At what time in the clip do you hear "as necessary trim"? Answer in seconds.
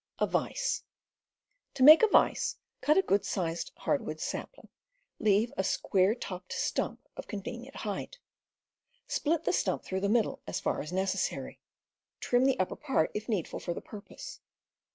10.81-12.45